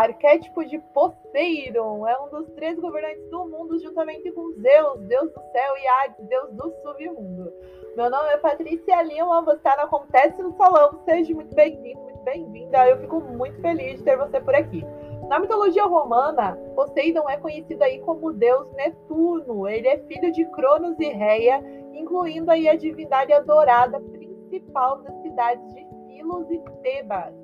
Arquétipo 0.00 0.64
de 0.64 0.78
Poseidon 0.78 2.08
é 2.08 2.18
um 2.22 2.30
dos 2.30 2.48
três 2.52 2.78
governantes 2.80 3.28
do 3.28 3.46
mundo, 3.46 3.78
juntamente 3.78 4.32
com 4.32 4.50
Zeus, 4.52 4.98
deus 5.00 5.30
do 5.30 5.42
céu, 5.52 5.76
e 5.76 5.86
Hades, 5.86 6.26
deus 6.26 6.52
do 6.54 6.72
submundo. 6.82 7.52
Meu 7.94 8.08
nome 8.08 8.30
é 8.30 8.38
Patrícia 8.38 9.02
Lima, 9.02 9.42
você 9.42 9.58
está 9.58 9.76
no 9.76 9.82
Acontece 9.82 10.42
no 10.42 10.56
Salão. 10.56 10.98
Seja 11.04 11.34
muito 11.34 11.54
bem-vindo, 11.54 12.00
muito 12.00 12.24
bem-vinda. 12.24 12.88
Eu 12.88 12.98
fico 13.00 13.20
muito 13.20 13.60
feliz 13.60 13.98
de 13.98 14.04
ter 14.04 14.16
você 14.16 14.40
por 14.40 14.54
aqui. 14.54 14.82
Na 15.28 15.38
mitologia 15.38 15.84
romana, 15.84 16.56
Poseidon 16.74 17.28
é 17.28 17.36
conhecido 17.36 17.82
aí 17.82 18.00
como 18.00 18.32
deus 18.32 18.72
Netuno. 18.72 19.68
Ele 19.68 19.86
é 19.86 19.98
filho 19.98 20.32
de 20.32 20.46
Cronos 20.46 20.98
e 20.98 21.10
Reia, 21.10 21.62
incluindo 21.92 22.50
aí 22.50 22.70
a 22.70 22.74
divindade 22.74 23.34
adorada 23.34 24.00
principal 24.00 25.02
das 25.02 25.14
cidades 25.20 25.74
de 25.74 25.86
Filos 26.06 26.50
e 26.50 26.58
Tebas. 26.82 27.39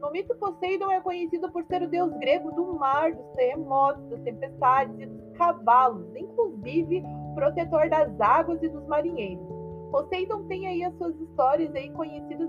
No 0.00 0.12
mito, 0.12 0.34
Poseidon 0.36 0.90
é 0.92 1.00
conhecido 1.00 1.50
por 1.50 1.64
ser 1.64 1.82
o 1.82 1.88
deus 1.88 2.12
grego 2.18 2.52
do 2.52 2.72
mar, 2.74 3.12
dos 3.12 3.26
terremotos, 3.32 4.08
das 4.08 4.20
tempestades 4.22 4.96
e 4.98 5.06
dos 5.06 5.32
cavalos, 5.36 6.14
inclusive 6.14 7.02
protetor 7.34 7.88
das 7.88 8.20
águas 8.20 8.62
e 8.62 8.68
dos 8.68 8.86
marinheiros. 8.86 9.44
Poseidon 9.90 10.46
tem 10.46 10.66
aí 10.66 10.84
as 10.84 10.94
suas 10.98 11.18
histórias 11.20 11.74
aí 11.74 11.90
conhecidas, 11.90 12.48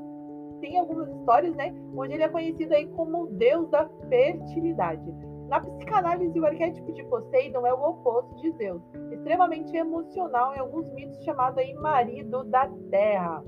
tem 0.62 0.78
algumas 0.78 1.10
histórias, 1.10 1.56
né, 1.56 1.74
onde 1.96 2.14
ele 2.14 2.24
é 2.24 2.30
conhecido 2.30 2.74
aí 2.74 2.88
como 2.90 3.24
o 3.24 3.28
deus 3.28 3.70
da 3.70 3.90
fertilidade. 4.10 5.12
Na 5.48 5.60
psicanálise, 5.60 6.40
o 6.40 6.46
arquétipo 6.46 6.92
de 6.94 7.04
Poseidon 7.06 7.66
é 7.66 7.74
o 7.74 7.90
oposto 7.90 8.36
de 8.36 8.52
Zeus, 8.52 8.82
extremamente 9.12 9.76
emocional 9.76 10.54
em 10.54 10.60
alguns 10.60 10.86
mitos 10.94 11.24
chamado 11.24 11.60
aí 11.60 11.74
marido 11.74 12.44
da 12.44 12.70
terra 12.92 13.44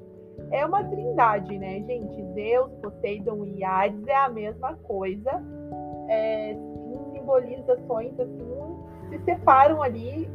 é 0.51 0.65
uma 0.65 0.83
trindade, 0.83 1.57
né, 1.57 1.81
gente? 1.81 2.21
Deus, 2.33 2.71
Poseidon 2.81 3.45
e 3.45 3.63
Hades 3.63 4.05
é 4.07 4.15
a 4.15 4.29
mesma 4.29 4.75
coisa. 4.75 5.41
É, 6.09 6.55
simbolizações 7.13 8.19
assim 8.19 8.81
se 9.09 9.19
separam 9.25 9.81
ali, 9.81 10.29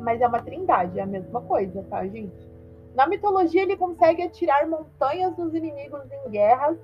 mas 0.00 0.20
é 0.20 0.26
uma 0.26 0.42
trindade, 0.42 0.98
é 0.98 1.02
a 1.02 1.06
mesma 1.06 1.40
coisa, 1.42 1.84
tá, 1.88 2.06
gente? 2.06 2.50
Na 2.94 3.06
mitologia, 3.06 3.62
ele 3.62 3.76
consegue 3.76 4.22
atirar 4.22 4.66
montanhas 4.66 5.34
dos 5.36 5.54
inimigos 5.54 6.02
em 6.10 6.30
guerras 6.30 6.78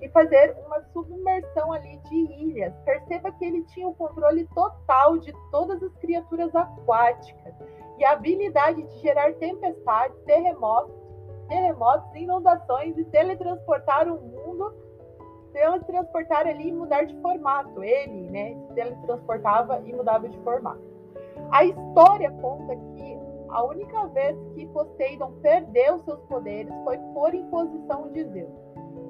e 0.00 0.08
fazer 0.08 0.54
uma 0.66 0.82
submersão 0.92 1.72
ali 1.72 1.98
de 2.08 2.16
ilhas. 2.16 2.74
Perceba 2.84 3.32
que 3.32 3.44
ele 3.44 3.62
tinha 3.64 3.88
o 3.88 3.94
controle 3.94 4.46
total 4.54 5.18
de 5.18 5.32
todas 5.50 5.82
as 5.82 5.94
criaturas 5.96 6.54
aquáticas 6.54 7.54
e 7.98 8.04
a 8.04 8.12
habilidade 8.12 8.82
de 8.82 8.98
gerar 8.98 9.32
tempestades, 9.34 10.18
terremotos 10.24 11.03
terremotos, 11.48 12.14
inundações 12.14 12.96
e 12.96 13.04
teletransportar 13.06 14.08
o 14.08 14.20
mundo, 14.20 14.74
teletransportar 15.52 16.46
ali 16.46 16.68
e 16.68 16.72
mudar 16.72 17.04
de 17.04 17.14
formato. 17.20 17.82
Ele, 17.82 18.30
né, 18.30 18.54
se 18.68 18.74
teletransportava 18.74 19.80
e 19.84 19.92
mudava 19.92 20.28
de 20.28 20.38
formato. 20.38 20.82
A 21.50 21.64
história 21.64 22.30
conta 22.40 22.74
que 22.76 23.18
a 23.48 23.62
única 23.64 24.06
vez 24.08 24.36
que 24.54 24.66
Poseidon 24.66 25.32
perdeu 25.40 26.02
seus 26.04 26.20
poderes 26.22 26.72
foi 26.82 26.98
por 27.14 27.32
imposição 27.34 28.10
de 28.10 28.24
Zeus. 28.24 28.50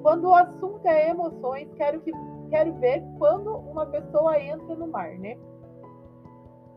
Quando 0.03 0.29
o 0.29 0.35
assunto 0.35 0.85
é 0.85 1.09
emoções, 1.09 1.67
quero, 1.75 1.99
que, 2.01 2.11
quero 2.51 2.73
ver 2.75 3.03
quando 3.17 3.55
uma 3.57 3.87
pessoa 3.87 4.39
entra 4.39 4.75
no 4.75 4.87
mar, 4.87 5.17
né? 5.17 5.35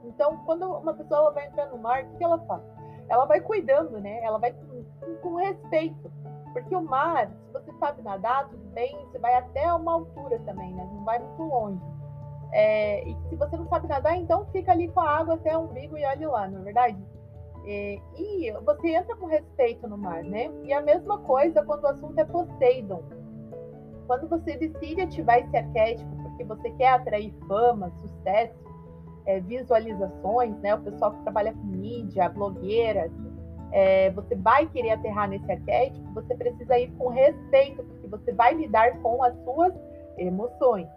Então, 0.02 0.38
quando 0.46 0.64
uma 0.64 0.94
pessoa 0.94 1.30
vai 1.32 1.46
entrar 1.46 1.66
no 1.66 1.76
mar, 1.76 2.04
o 2.04 2.16
que 2.16 2.24
ela 2.24 2.38
faz? 2.46 2.62
Ela 3.08 3.24
vai 3.24 3.40
cuidando, 3.40 4.00
né? 4.00 4.20
Ela 4.22 4.38
vai 4.38 4.52
com, 4.52 4.84
com, 5.22 5.36
respeito. 5.36 6.10
Porque 6.52 6.74
o 6.74 6.82
mar, 6.82 7.28
se 7.28 7.52
você 7.52 7.72
sabe 7.78 8.02
nadar, 8.02 8.48
tudo 8.48 8.64
bem, 8.70 8.96
você 9.06 9.18
vai 9.18 9.34
até 9.34 9.72
uma 9.72 9.92
altura 9.92 10.38
também, 10.40 10.72
né? 10.72 10.88
Não 10.92 11.04
vai 11.04 11.18
muito 11.18 11.42
longe. 11.42 11.80
É, 12.52 13.06
e 13.06 13.16
se 13.28 13.36
você 13.36 13.56
não 13.56 13.68
sabe 13.68 13.86
nadar, 13.86 14.16
então 14.16 14.46
fica 14.46 14.72
ali 14.72 14.88
com 14.88 15.00
a 15.00 15.18
água 15.18 15.34
até 15.34 15.56
o 15.56 15.62
umbigo 15.62 15.98
e 15.98 16.04
olhe 16.06 16.26
lá, 16.26 16.48
não 16.48 16.60
é 16.60 16.64
verdade? 16.64 16.98
É, 17.66 17.98
e 18.16 18.50
você 18.64 18.94
entra 18.94 19.14
com 19.16 19.26
respeito 19.26 19.86
no 19.86 19.98
mar, 19.98 20.22
né? 20.24 20.50
E 20.64 20.72
a 20.72 20.80
mesma 20.80 21.18
coisa 21.18 21.62
quando 21.62 21.84
o 21.84 21.88
assunto 21.88 22.18
é 22.18 22.24
Poseidon. 22.24 23.02
Quando 24.06 24.26
você 24.26 24.56
decide 24.56 25.02
ativar 25.02 25.38
esse 25.38 25.54
arquétipo 25.54 26.10
porque 26.22 26.44
você 26.44 26.70
quer 26.70 26.88
atrair 26.88 27.34
fama, 27.46 27.92
sucesso, 28.00 28.67
é, 29.28 29.40
visualizações, 29.40 30.58
né? 30.60 30.74
O 30.74 30.80
pessoal 30.80 31.12
que 31.12 31.22
trabalha 31.22 31.52
com 31.52 31.66
mídia, 31.66 32.30
blogueiras, 32.30 33.12
é, 33.70 34.10
você 34.10 34.34
vai 34.34 34.66
querer 34.70 34.92
aterrar 34.92 35.28
nesse 35.28 35.52
arquétipo, 35.52 36.14
você 36.14 36.34
precisa 36.34 36.78
ir 36.78 36.90
com 36.96 37.08
respeito, 37.08 37.84
porque 37.84 38.06
você 38.06 38.32
vai 38.32 38.54
lidar 38.54 38.98
com 39.02 39.22
as 39.22 39.36
suas 39.44 39.74
emoções. 40.16 40.88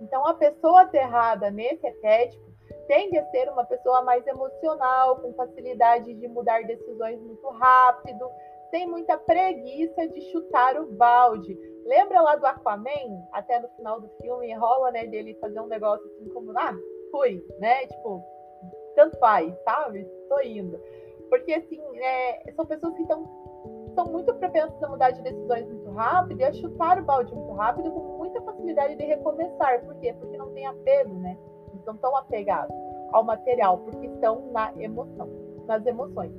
Então, 0.00 0.26
a 0.26 0.34
pessoa 0.34 0.82
aterrada 0.82 1.52
nesse 1.52 1.86
arquétipo 1.86 2.50
tende 2.88 3.16
a 3.16 3.24
ser 3.26 3.48
uma 3.48 3.64
pessoa 3.64 4.02
mais 4.02 4.26
emocional, 4.26 5.16
com 5.20 5.32
facilidade 5.34 6.12
de 6.12 6.26
mudar 6.26 6.64
decisões 6.64 7.20
muito 7.20 7.48
rápido, 7.50 8.28
tem 8.72 8.88
muita 8.88 9.16
preguiça 9.16 10.08
de 10.08 10.20
chutar 10.32 10.80
o 10.80 10.86
balde. 10.86 11.56
Lembra 11.84 12.20
lá 12.22 12.34
do 12.34 12.46
Aquaman? 12.46 13.22
Até 13.32 13.60
no 13.60 13.68
final 13.70 14.00
do 14.00 14.08
filme 14.20 14.52
rola, 14.54 14.90
né, 14.90 15.06
dele 15.06 15.38
fazer 15.40 15.60
um 15.60 15.66
negócio 15.66 16.04
assim 16.06 16.28
como, 16.30 16.56
ah, 16.58 16.74
fui, 17.10 17.44
né? 17.58 17.86
Tipo, 17.86 18.22
tanto 18.94 19.18
faz, 19.18 19.54
sabe? 19.64 20.04
Tô 20.28 20.40
indo. 20.40 20.78
Porque, 21.28 21.54
assim, 21.54 21.80
é, 21.98 22.52
são 22.52 22.66
pessoas 22.66 22.94
que 22.94 23.02
estão 23.02 23.24
são 23.94 24.04
muito 24.06 24.32
propensas 24.34 24.82
a 24.82 24.88
mudar 24.88 25.10
de 25.10 25.22
decisões 25.22 25.66
muito 25.66 25.90
rápido 25.90 26.40
e 26.40 26.44
a 26.44 26.52
chutar 26.52 26.98
o 26.98 27.04
balde 27.04 27.34
muito 27.34 27.52
rápido 27.52 27.90
com 27.90 28.18
muita 28.18 28.40
facilidade 28.42 28.96
de 28.96 29.04
recomeçar. 29.04 29.84
Por 29.84 29.94
quê? 29.96 30.14
Porque 30.18 30.36
não 30.36 30.50
tem 30.52 30.66
apego, 30.66 31.14
né? 31.14 31.36
Não 31.68 31.78
estão 31.78 31.96
tão 31.96 32.16
apegados 32.16 32.74
ao 33.12 33.24
material, 33.24 33.78
porque 33.78 34.06
estão 34.06 34.50
na 34.52 34.72
emoção, 34.78 35.28
nas 35.66 35.84
emoções. 35.84 36.32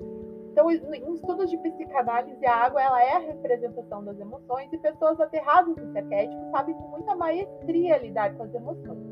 Então, 0.52 0.70
em 0.70 1.14
estudos 1.14 1.50
de 1.50 1.58
psicanálise, 1.58 2.46
a 2.46 2.56
água 2.56 2.82
ela 2.82 3.04
é 3.04 3.14
a 3.14 3.20
representação 3.20 4.04
das 4.04 4.20
emoções 4.20 4.72
e 4.72 4.78
pessoas 4.78 5.20
aterradas 5.20 5.76
nesse 5.76 5.98
arquétipo 5.98 6.52
sabem 6.52 6.76
com 6.76 6.88
muita 6.90 7.16
maestria 7.16 7.98
lidar 7.98 8.36
com 8.36 8.44
as 8.44 8.54
emoções 8.54 9.11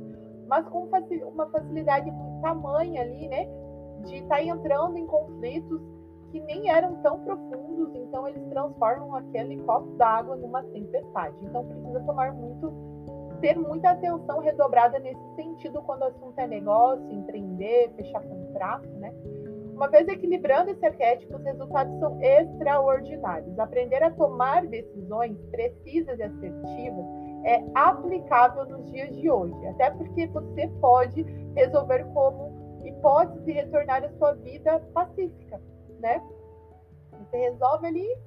mas 0.49 0.67
com 0.67 0.89
uma 1.31 1.45
facilidade 1.51 2.11
tamanha 2.41 3.01
ali, 3.01 3.27
né? 3.27 3.47
De 4.05 4.15
estar 4.15 4.37
tá 4.37 4.43
entrando 4.43 4.97
em 4.97 5.05
conflitos 5.05 5.79
que 6.31 6.39
nem 6.41 6.69
eram 6.69 6.95
tão 7.01 7.19
profundos, 7.23 7.93
então 7.95 8.27
eles 8.27 8.43
transformam 8.49 9.15
aquele 9.15 9.57
copo 9.63 9.95
d'água 9.95 10.35
numa 10.35 10.63
tempestade. 10.63 11.35
Então 11.41 11.65
precisa 11.65 11.99
tomar 12.01 12.33
muito, 12.33 12.73
ter 13.41 13.57
muita 13.57 13.91
atenção 13.91 14.39
redobrada 14.39 14.99
nesse 14.99 15.35
sentido 15.35 15.81
quando 15.83 16.01
o 16.01 16.05
assunto 16.05 16.37
é 16.39 16.47
negócio, 16.47 17.09
empreender, 17.11 17.91
fechar 17.95 18.21
contrato, 18.23 18.87
né? 18.97 19.13
Uma 19.73 19.87
vez 19.87 20.07
equilibrando 20.07 20.71
esse 20.71 20.85
arquétipo, 20.85 21.37
os 21.37 21.43
resultados 21.43 21.97
são 21.99 22.21
extraordinários. 22.21 23.57
Aprender 23.57 24.03
a 24.03 24.11
tomar 24.11 24.65
decisões 24.67 25.37
precisas 25.51 26.19
e 26.19 26.23
assertivas 26.23 27.18
é 27.43 27.63
aplicável 27.73 28.65
nos 28.65 28.89
dias 28.91 29.15
de 29.15 29.29
hoje, 29.29 29.67
até 29.67 29.91
porque 29.91 30.27
você 30.27 30.67
pode 30.79 31.23
resolver 31.55 32.03
como 32.13 32.79
hipótese 32.83 33.51
retornar 33.51 34.03
à 34.03 34.09
sua 34.17 34.33
vida 34.35 34.79
pacífica, 34.93 35.61
né? 35.99 36.21
Você 37.11 37.37
resolve 37.37 37.87
ali, 37.87 38.17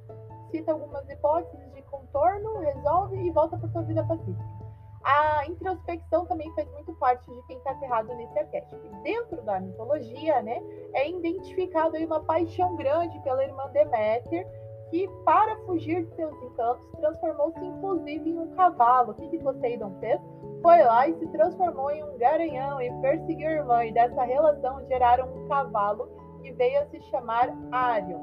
cita 0.51 0.73
algumas 0.73 1.09
hipóteses 1.09 1.73
de 1.73 1.83
contorno, 1.83 2.59
resolve 2.59 3.17
e 3.17 3.31
volta 3.31 3.57
para 3.57 3.69
sua 3.71 3.83
vida 3.83 4.05
pacífica. 4.05 4.63
A 5.05 5.47
introspecção 5.47 6.27
também 6.27 6.53
faz 6.55 6.71
muito 6.73 6.93
parte 6.95 7.29
de 7.29 7.43
quem 7.47 7.57
está 7.59 7.73
aterrado 7.73 8.15
nesse 8.15 8.39
arquétipo. 8.39 8.77
Dentro 9.03 9.43
da 9.43 9.59
mitologia, 9.59 10.41
né, 10.43 10.63
é 10.95 11.11
identificado 11.11 11.97
aí 11.97 12.07
uma 12.07 12.21
paixão 12.21 12.77
grande 12.77 13.19
pela 13.21 13.43
irmã 13.43 13.69
Deméter, 13.73 14.47
que, 14.93 15.09
para 15.25 15.57
fugir 15.65 16.05
de 16.05 16.15
seus 16.15 16.35
encantos, 16.43 16.87
transformou-se 16.99 17.65
inclusive 17.65 18.29
em 18.29 18.39
um 18.39 18.49
cavalo. 18.49 19.13
O 19.13 19.15
que, 19.15 19.27
que 19.31 19.39
Poseidon 19.39 19.91
fez? 20.01 20.21
Foi 20.61 20.83
lá 20.83 21.09
e 21.09 21.19
se 21.19 21.27
transformou 21.29 21.91
em 21.91 22.05
um 22.05 22.19
garanhão 22.19 22.79
e 22.81 22.93
perseguiu 23.01 23.49
a 23.49 23.53
irmã, 23.53 23.85
e 23.87 23.93
dessa 23.93 24.23
relação 24.23 24.87
geraram 24.87 25.27
um 25.35 25.49
cavalo 25.49 26.11
que 26.43 26.53
veio 26.53 26.83
a 26.83 26.87
se 26.87 27.01
chamar 27.05 27.57
Arion. 27.73 28.21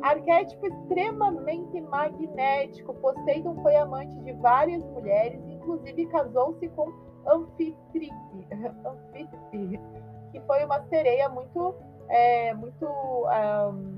Arquétipo 0.00 0.64
extremamente 0.64 1.80
magnético, 1.80 2.94
Poseidon 2.94 3.60
foi 3.60 3.74
amante 3.74 4.14
de 4.20 4.32
várias 4.34 4.84
mulheres, 4.84 5.40
inclusive 5.48 6.06
casou-se 6.06 6.68
com 6.68 6.92
Anfitrite, 7.26 8.14
que 10.30 10.40
foi 10.42 10.64
uma 10.64 10.82
sereia 10.84 11.28
muito, 11.28 11.74
é, 12.08 12.54
muito 12.54 12.86
um, 12.86 13.93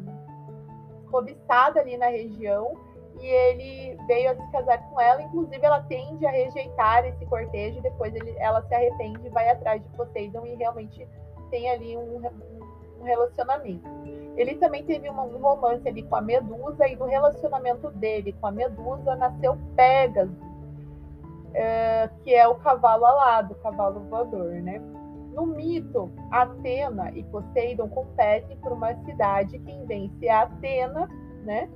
cobiçada 1.17 1.81
ali 1.81 1.97
na 1.97 2.09
região 2.09 2.75
e 3.19 3.27
ele 3.27 3.97
veio 4.07 4.31
a 4.31 4.35
se 4.35 4.53
casar 4.53 4.79
com 4.91 5.01
ela. 5.01 5.23
Inclusive, 5.23 5.65
ela 5.65 5.81
tende 5.85 6.27
a 6.27 6.31
rejeitar 6.31 7.07
esse 7.07 7.25
cortejo. 7.25 7.81
Depois, 7.81 8.15
ele, 8.15 8.37
ela 8.39 8.63
se 8.63 8.75
arrepende 8.75 9.27
e 9.27 9.31
vai 9.31 9.49
atrás 9.49 9.83
de 9.83 9.89
Poseidon 9.97 10.45
e 10.45 10.55
realmente 10.55 11.09
tem 11.51 11.71
ali 11.71 11.97
um, 11.97 12.21
um 13.01 13.05
relacionamento. 13.05 13.89
Ele 14.37 14.57
também 14.57 14.85
teve 14.85 15.09
um, 15.09 15.39
romance 15.39 15.89
ali 15.89 16.03
com 16.03 16.17
a 16.17 16.21
Medusa 16.21 16.87
e 16.87 16.97
do 16.97 17.07
relacionamento 17.07 17.91
dele 17.93 18.35
com 18.39 18.49
a 18.49 18.53
Medusa 18.53 19.17
nasceu 19.17 19.57
Pégaso. 19.75 20.37
é, 21.55 22.11
que 22.23 22.35
é 22.35 22.47
o 22.47 22.57
cavalo 22.57 23.07
alado, 23.07 23.55
o 23.55 23.62
cavalo 23.62 24.01
voador, 24.11 24.53
né? 24.57 24.79
No 25.37 25.44
mito, 25.44 26.11
Atena 26.31 27.12
e 27.15 27.23
Poseidon 27.25 27.91
competem 27.91 28.56
por 28.56 28.73
uma 28.73 28.94
cidade. 29.05 29.59
Quem 29.59 29.85
vence 29.85 30.27
é 30.27 30.33
Atena, 30.33 31.06
né? 31.44 31.71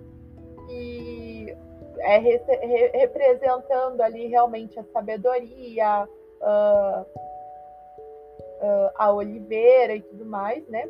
E 0.71 1.55
é 1.99 2.17
re 2.17 2.39
re 2.39 2.89
representando 2.95 4.01
ali 4.01 4.29
realmente 4.29 4.81
a 4.81 4.85
sabedoria, 4.95 6.09
uh, 6.41 7.03
uh, 7.03 8.91
a 8.95 9.12
oliveira 9.12 9.95
e 9.95 10.01
tudo 10.01 10.25
mais, 10.25 10.67
né? 10.69 10.89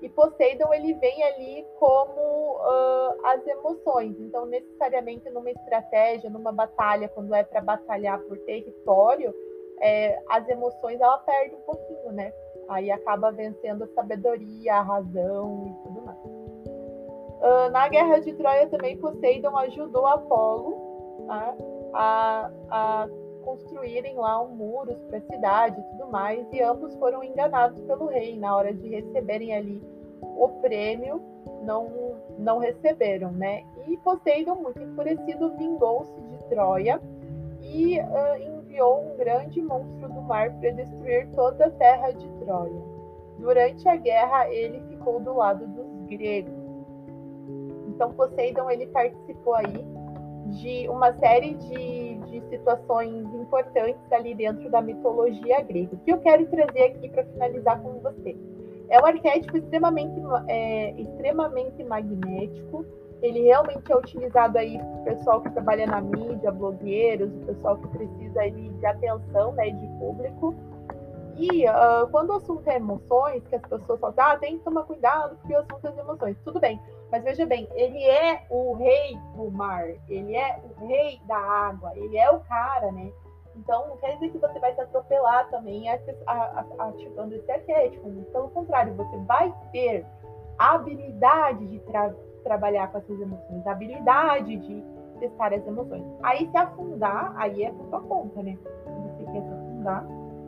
E 0.00 0.08
Poseidon 0.08 0.72
ele 0.72 0.94
vem 0.94 1.22
ali 1.22 1.66
como 1.78 2.56
uh, 2.56 3.26
as 3.26 3.46
emoções. 3.46 4.18
Então, 4.20 4.46
necessariamente 4.46 5.28
numa 5.28 5.50
estratégia, 5.50 6.30
numa 6.30 6.52
batalha, 6.52 7.10
quando 7.10 7.34
é 7.34 7.42
para 7.42 7.60
batalhar 7.60 8.18
por 8.20 8.38
território, 8.38 9.34
é, 9.80 10.18
as 10.28 10.48
emoções 10.48 11.00
ela 11.00 11.18
perde 11.18 11.54
um 11.54 11.60
pouquinho, 11.60 12.12
né? 12.12 12.32
Aí 12.68 12.90
acaba 12.90 13.30
vencendo 13.30 13.84
a 13.84 13.88
sabedoria, 13.88 14.74
a 14.74 14.82
razão 14.82 15.66
e 15.68 15.86
tudo 15.86 16.02
mais. 16.02 16.18
Uh, 17.36 17.70
na 17.70 17.86
Guerra 17.88 18.18
de 18.18 18.32
Troia 18.32 18.66
também 18.68 18.96
Poseidon 18.96 19.56
ajudou 19.58 20.06
Apolo 20.06 21.26
tá? 21.26 21.54
a, 21.92 22.50
a 22.70 23.08
construírem 23.44 24.16
lá 24.16 24.42
um 24.42 24.48
muros 24.48 24.98
para 25.04 25.18
a 25.18 25.20
cidade 25.20 25.80
e 25.80 25.84
tudo 25.84 26.10
mais, 26.10 26.44
e 26.52 26.60
ambos 26.60 26.94
foram 26.96 27.22
enganados 27.22 27.80
pelo 27.82 28.06
rei 28.06 28.36
na 28.36 28.56
hora 28.56 28.74
de 28.74 28.88
receberem 28.88 29.54
ali 29.54 29.80
o 30.20 30.48
prêmio, 30.60 31.22
não, 31.62 32.16
não 32.38 32.58
receberam, 32.58 33.30
né? 33.30 33.62
E 33.86 33.96
Poseidon, 33.98 34.56
muito 34.56 34.82
enfurecido, 34.82 35.54
vingou-se 35.56 36.12
de 36.12 36.38
Troia 36.48 37.00
e 37.62 38.00
uh, 38.00 38.55
enviou 38.76 39.12
um 39.12 39.16
grande 39.16 39.62
monstro 39.62 40.08
do 40.08 40.20
mar 40.20 40.52
para 40.52 40.70
destruir 40.70 41.28
toda 41.34 41.66
a 41.66 41.70
terra 41.70 42.10
de 42.10 42.28
Troia. 42.44 42.82
Durante 43.38 43.88
a 43.88 43.96
guerra, 43.96 44.48
ele 44.50 44.80
ficou 44.88 45.18
do 45.20 45.34
lado 45.34 45.66
dos 45.66 46.06
gregos. 46.06 46.52
Então, 47.88 48.12
Poseidon 48.12 48.70
ele 48.70 48.86
participou 48.88 49.54
aí 49.54 49.84
de 50.60 50.88
uma 50.88 51.12
série 51.14 51.54
de, 51.54 52.14
de 52.18 52.40
situações 52.48 53.26
importantes 53.34 54.12
ali 54.12 54.34
dentro 54.34 54.70
da 54.70 54.80
mitologia 54.80 55.60
grega. 55.62 55.94
O 55.94 55.98
que 55.98 56.12
eu 56.12 56.18
quero 56.18 56.46
trazer 56.46 56.82
aqui 56.84 57.08
para 57.08 57.24
finalizar 57.24 57.80
com 57.82 57.98
você? 58.00 58.36
É 58.88 59.00
um 59.00 59.06
arquétipo 59.06 59.56
extremamente, 59.56 60.20
é, 60.46 60.92
extremamente 61.00 61.82
magnético. 61.82 62.86
Ele 63.22 63.42
realmente 63.42 63.90
é 63.90 63.96
utilizado 63.96 64.58
aí 64.58 64.78
o 64.80 65.04
pessoal 65.04 65.40
que 65.40 65.50
trabalha 65.50 65.86
na 65.86 66.00
mídia, 66.00 66.50
blogueiros, 66.52 67.32
o 67.32 67.46
pessoal 67.46 67.78
que 67.78 67.88
precisa 67.88 68.40
aí 68.40 68.50
de 68.50 68.86
atenção, 68.86 69.52
né, 69.52 69.70
de 69.70 69.86
público. 69.98 70.54
E 71.38 71.68
uh, 71.68 72.06
quando 72.10 72.30
o 72.30 72.34
assunto 72.34 72.66
é 72.68 72.76
emoções, 72.76 73.46
que 73.48 73.56
as 73.56 73.62
pessoas 73.62 74.00
falam, 74.00 74.14
ah, 74.18 74.36
tem 74.38 74.58
que 74.58 74.64
tomar 74.64 74.84
cuidado 74.84 75.36
porque 75.36 75.54
o 75.54 75.58
assunto 75.58 75.86
é 75.86 76.00
emoções. 76.00 76.36
Tudo 76.44 76.60
bem, 76.60 76.80
mas 77.10 77.22
veja 77.24 77.44
bem, 77.46 77.68
ele 77.74 78.02
é 78.04 78.46
o 78.50 78.74
rei 78.74 79.18
do 79.34 79.50
mar, 79.50 79.86
ele 80.08 80.34
é 80.34 80.58
o 80.64 80.86
rei 80.86 81.20
da 81.26 81.36
água, 81.36 81.92
ele 81.94 82.16
é 82.16 82.30
o 82.30 82.40
cara, 82.40 82.90
né? 82.92 83.12
Então, 83.56 83.88
não 83.88 83.96
quer 83.96 84.14
dizer 84.14 84.30
que 84.30 84.38
você 84.38 84.58
vai 84.58 84.74
se 84.74 84.80
atropelar 84.82 85.48
também 85.48 85.88
ativando 85.88 87.34
esse 87.34 87.50
arquétipo. 87.50 88.10
Pelo 88.30 88.48
contrário, 88.50 88.94
você 88.94 89.16
vai 89.20 89.52
ter 89.72 90.04
a 90.58 90.74
habilidade 90.74 91.66
de 91.66 91.78
tra 91.80 92.14
trabalhar 92.46 92.92
com 92.92 92.98
essas 92.98 93.20
emoções, 93.20 93.66
a 93.66 93.72
habilidade 93.72 94.56
de 94.56 94.84
testar 95.18 95.52
as 95.52 95.66
emoções. 95.66 96.04
Aí, 96.22 96.48
se 96.48 96.56
afundar, 96.56 97.34
aí 97.36 97.64
é 97.64 97.72
por 97.72 97.86
sua 97.88 98.00
conta, 98.02 98.42
né? 98.42 98.56
Se 98.84 99.24
você 99.24 99.32
quer 99.32 99.42
se 99.42 99.52
afundar, 99.52 100.06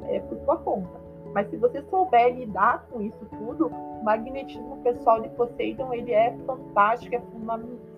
é 0.09 0.21
por 0.21 0.39
sua 0.39 0.57
conta. 0.59 1.09
Mas 1.35 1.51
se 1.51 1.57
você 1.57 1.83
souber 1.83 2.35
lidar 2.35 2.87
com 2.91 3.03
isso 3.03 3.27
tudo, 3.27 3.67
o 3.67 4.05
magnetismo 4.05 4.79
pessoal 4.79 5.21
de 5.21 5.29
Poseidon 5.31 5.93
ele 5.93 6.13
é 6.13 6.37
fantástico, 6.47 7.15
é 7.15 7.21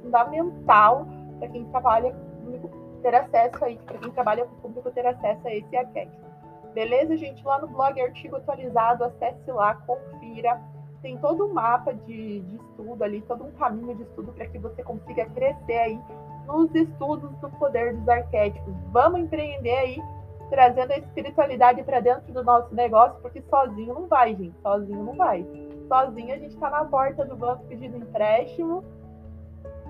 fundamental 0.03 1.06
para 1.38 1.49
quem 1.49 1.64
trabalha 1.67 2.12
comigo 2.12 2.70
ter 3.03 3.14
acesso 3.14 3.64
aí, 3.64 3.79
para 3.79 3.99
quem 3.99 4.11
trabalha 4.11 4.44
com 4.44 4.55
o 4.55 4.61
público 4.61 4.91
ter 4.91 5.06
acesso 5.06 5.46
a 5.46 5.55
esse 5.55 5.76
arquétipo. 5.76 6.31
Beleza, 6.75 7.17
gente? 7.17 7.44
Lá 7.44 7.61
no 7.61 7.69
blog 7.69 8.00
Artigo 8.00 8.37
Atualizado, 8.37 9.05
acesse 9.05 9.50
lá, 9.50 9.75
confira. 9.75 10.61
Tem 11.02 11.17
todo 11.19 11.47
um 11.47 11.52
mapa 11.52 11.94
de, 11.94 12.41
de 12.41 12.56
estudo 12.56 13.02
ali, 13.02 13.23
todo 13.23 13.44
um 13.44 13.52
caminho 13.52 13.94
de 13.94 14.02
estudo 14.02 14.32
para 14.32 14.47
que 14.47 14.58
você 14.58 14.82
consiga 14.82 15.25
crescer 15.26 15.79
aí 15.79 16.00
nos 16.47 16.75
estudos 16.75 17.31
do 17.38 17.49
poder 17.50 17.97
dos 17.97 18.08
arquétipos. 18.08 18.75
Vamos 18.93 19.20
empreender 19.20 19.76
aí, 19.76 20.02
trazendo 20.50 20.93
a 20.93 20.99
espiritualidade 20.99 21.82
para 21.85 22.00
dentro 22.00 22.32
do 22.32 22.43
nosso 22.43 22.75
negócio, 22.75 23.19
porque 23.23 23.43
sozinho 23.43 23.94
não 23.94 24.06
vai, 24.06 24.35
gente. 24.35 24.55
Sozinho 24.61 25.02
não 25.02 25.14
vai. 25.14 25.47
Sozinho 25.88 26.35
a 26.35 26.38
gente 26.38 26.55
está 26.55 26.69
na 26.70 26.85
porta 26.85 27.25
do 27.25 27.37
banco 27.37 27.64
pedindo 27.67 27.96
empréstimo 27.96 28.85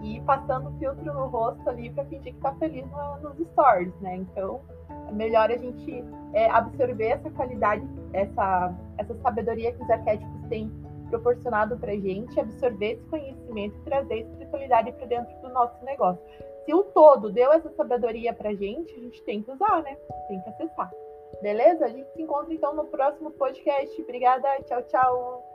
e 0.03 0.21
passando 0.23 0.73
filtro 0.79 1.13
no 1.13 1.27
rosto 1.27 1.69
ali 1.69 1.91
para 1.91 2.05
fingir 2.07 2.35
que 2.35 2.41
tá 2.41 2.55
feliz 2.55 2.87
no, 2.91 3.29
nos 3.29 3.49
stories, 3.49 3.95
né? 4.01 4.17
Então, 4.17 4.61
é 5.09 5.13
melhor 5.13 5.51
a 5.51 5.57
gente 5.57 6.05
é, 6.33 6.49
absorver 6.51 7.09
essa 7.09 7.31
qualidade, 7.31 7.87
essa, 8.13 8.75
essa 8.97 9.15
sabedoria 9.17 9.73
que 9.73 9.83
os 9.83 9.91
arquétipos 9.91 10.49
têm 10.49 10.71
proporcionado 11.11 11.77
para 11.77 11.93
gente, 11.93 12.39
absorver 12.39 12.93
esse 12.93 13.05
conhecimento 13.07 13.77
e 13.77 13.85
trazer 13.85 14.21
espiritualidade 14.21 14.93
para 14.93 15.07
dentro 15.07 15.37
do 15.41 15.49
nosso 15.51 15.85
negócio. 15.85 16.23
Se 16.65 16.73
o 16.73 16.85
todo 16.85 17.31
deu 17.31 17.53
essa 17.53 17.71
sabedoria 17.71 18.33
para 18.33 18.55
gente, 18.55 18.95
a 18.95 19.01
gente 19.01 19.23
tem 19.25 19.43
que 19.43 19.51
usar, 19.51 19.83
né? 19.83 19.97
Tem 20.29 20.41
que 20.41 20.49
acessar. 20.51 20.91
Beleza? 21.43 21.87
A 21.87 21.89
gente 21.89 22.11
se 22.13 22.23
encontra 22.23 22.53
então 22.53 22.75
no 22.75 22.85
próximo 22.87 23.31
podcast. 23.33 24.01
Obrigada. 24.03 24.49
Tchau, 24.65 24.83
tchau. 24.85 25.50